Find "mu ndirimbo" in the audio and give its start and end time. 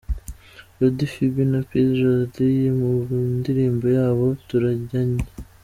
2.79-3.85